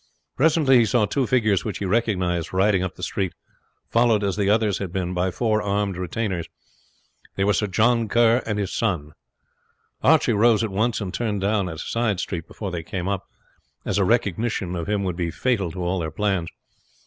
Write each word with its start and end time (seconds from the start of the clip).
Presently 0.35 0.79
he 0.79 0.85
saw 0.87 1.05
two 1.05 1.27
figures 1.27 1.63
which 1.63 1.77
he 1.77 1.85
recognized 1.85 2.53
riding 2.55 2.81
up 2.81 2.95
the 2.95 3.03
street, 3.03 3.33
followed, 3.91 4.23
as 4.23 4.35
the 4.35 4.49
others 4.49 4.79
had 4.79 4.91
been 4.91 5.13
by 5.13 5.29
four 5.29 5.61
armed 5.61 5.95
retainers. 5.95 6.47
They 7.35 7.43
were 7.43 7.53
Sir 7.53 7.67
John 7.67 8.07
Kerr 8.07 8.41
and 8.47 8.57
his 8.57 8.73
son. 8.73 9.11
Archie 10.01 10.33
rose 10.33 10.63
at 10.63 10.71
once, 10.71 11.01
and 11.01 11.13
turned 11.13 11.41
down 11.41 11.69
at 11.69 11.75
a 11.75 11.77
side 11.77 12.19
street 12.19 12.47
before 12.47 12.71
they 12.71 12.81
came 12.81 13.07
up, 13.07 13.27
as 13.85 13.99
a 13.99 14.03
recognition 14.03 14.75
of 14.75 14.89
him 14.89 15.03
would 15.03 15.17
be 15.17 15.29
fatal 15.29 15.69
to 15.73 15.83
all 15.83 15.99
their 15.99 16.09
plans. 16.09 16.49